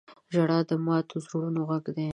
•ژړا 0.33 0.59
د 0.69 0.71
ماتو 0.85 1.15
زړونو 1.25 1.59
غږ 1.69 1.85
دی. 1.95 2.07